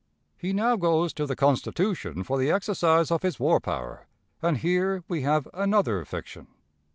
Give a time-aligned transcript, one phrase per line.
[0.35, 4.07] He now goes to the Constitution for the exercise of his war power,
[4.41, 6.47] and here we have another fiction.